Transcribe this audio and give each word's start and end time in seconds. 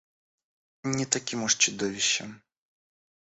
Не 0.83 1.05
таким 1.05 1.43
уж 1.43 1.55
чудовищем. 1.57 2.41